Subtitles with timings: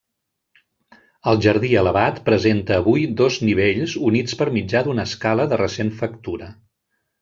[1.31, 6.55] El jardí elevat presenta avui dos nivells units per mitjà d'una escala de recent factura.